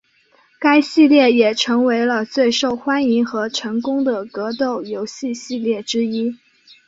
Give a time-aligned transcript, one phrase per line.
[0.59, 6.39] 该系列也成为了最受欢迎和成功的格斗游戏系列之一。